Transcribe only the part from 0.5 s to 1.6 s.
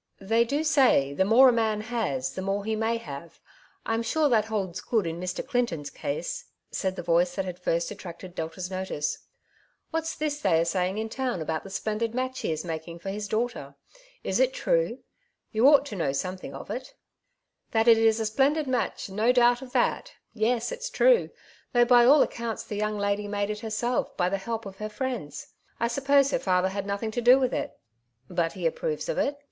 say, the more a